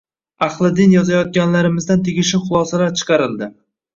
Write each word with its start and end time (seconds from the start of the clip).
–ahli 0.45 0.69
din 0.79 0.93
yozayotganlarimizdan 0.95 2.01
tegishli 2.09 2.41
xulosalar 2.47 2.95
chiqarildi. 3.03 3.51